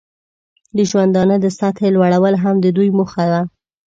د 0.75 0.77
ژوندانه 0.89 1.35
د 1.41 1.45
سطحې 1.57 1.89
لوړول 1.95 2.35
هم 2.43 2.55
د 2.61 2.67
دوی 2.77 2.89
موخه 2.97 3.25
ده. 3.31 3.41